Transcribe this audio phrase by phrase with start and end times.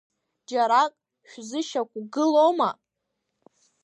[0.49, 0.93] Џьарак
[1.29, 2.69] шәзышьақәгылома?